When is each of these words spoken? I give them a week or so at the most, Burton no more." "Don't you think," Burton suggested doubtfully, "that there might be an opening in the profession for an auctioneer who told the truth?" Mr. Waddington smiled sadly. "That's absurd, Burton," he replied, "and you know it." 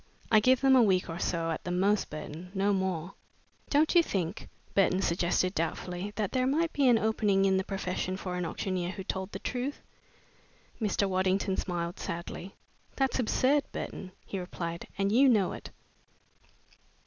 I 0.31 0.39
give 0.39 0.61
them 0.61 0.75
a 0.75 0.81
week 0.81 1.11
or 1.11 1.19
so 1.19 1.51
at 1.51 1.63
the 1.63 1.69
most, 1.69 2.09
Burton 2.09 2.49
no 2.55 2.73
more." 2.73 3.13
"Don't 3.69 3.93
you 3.93 4.01
think," 4.01 4.49
Burton 4.73 4.99
suggested 5.03 5.53
doubtfully, 5.53 6.11
"that 6.15 6.31
there 6.31 6.47
might 6.47 6.73
be 6.73 6.87
an 6.87 6.97
opening 6.97 7.45
in 7.45 7.57
the 7.57 7.63
profession 7.63 8.17
for 8.17 8.35
an 8.35 8.43
auctioneer 8.43 8.93
who 8.93 9.03
told 9.03 9.31
the 9.31 9.37
truth?" 9.37 9.83
Mr. 10.81 11.07
Waddington 11.07 11.55
smiled 11.55 11.99
sadly. 11.99 12.55
"That's 12.95 13.19
absurd, 13.19 13.65
Burton," 13.71 14.11
he 14.25 14.39
replied, 14.39 14.87
"and 14.97 15.11
you 15.11 15.29
know 15.29 15.51
it." 15.51 15.69